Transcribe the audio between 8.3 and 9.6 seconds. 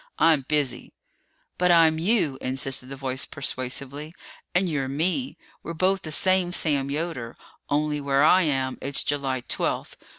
am, it's July